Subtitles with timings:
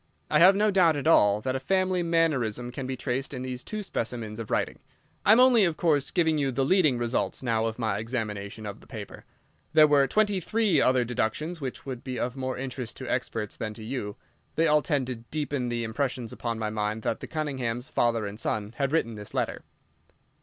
[0.31, 3.63] I have no doubt at all that a family mannerism can be traced in these
[3.63, 4.79] two specimens of writing.
[5.27, 8.81] I am only, of course, giving you the leading results now of my examination of
[8.81, 9.25] the paper.
[9.73, 13.75] There were twenty three other deductions which would be of more interest to experts than
[13.75, 14.15] to you.
[14.55, 18.39] They all tend to deepen the impression upon my mind that the Cunninghams, father and
[18.39, 19.61] son, had written this letter.